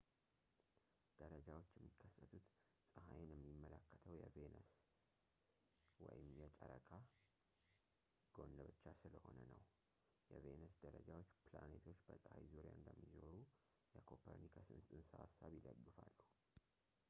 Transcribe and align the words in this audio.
ደረጃዎች 1.17 1.67
የሚከሰቱት 1.73 2.45
ፀሐይን 2.93 3.33
የሚመለከተው 3.33 4.13
የቬነስ 4.21 4.69
ወይም 6.05 6.29
የጨረቃ 6.43 6.89
ጎን 8.37 8.55
ብቻ 8.71 8.83
ስለሆነ 9.01 9.37
ነው። 9.53 9.61
የቬነስ 10.33 10.73
ደረጃዎች 10.87 11.29
ፕላኔቶች 11.51 12.01
በፀሐይ 12.09 12.43
ዙሪያ 12.55 12.73
እንደሚዞሩ 12.79 13.35
የኮፐርኒከስን 13.95 14.83
ፅንሰ-ሀሳብ 14.89 15.53
ይደግፋሉ 15.59 16.17